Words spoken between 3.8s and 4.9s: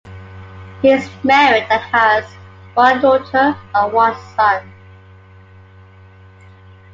one son.